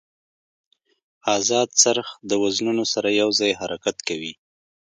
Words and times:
ازاد 1.37 1.69
څرخ 1.81 2.07
د 2.29 2.31
وزنونو 2.43 2.83
سره 2.93 3.09
یو 3.21 3.29
ځای 3.39 3.51
حرکت 3.59 3.97
کوي. 4.07 4.33